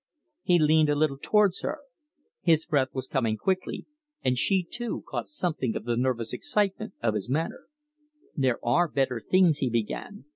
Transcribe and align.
He 0.41 0.57
leaned 0.57 0.89
a 0.89 0.95
little 0.95 1.19
towards 1.21 1.61
her. 1.61 1.77
His 2.41 2.65
breath 2.65 2.87
was 2.91 3.05
coming 3.05 3.37
quickly, 3.37 3.85
and 4.23 4.35
she, 4.35 4.63
too, 4.63 5.03
caught 5.07 5.29
something 5.29 5.75
of 5.75 5.83
the 5.83 5.95
nervous 5.95 6.33
excitement 6.33 6.95
of 7.03 7.13
his 7.13 7.29
manner. 7.29 7.65
"There 8.35 8.57
are 8.65 8.87
better 8.87 9.19
things," 9.19 9.59
he 9.59 9.69
began. 9.69 10.25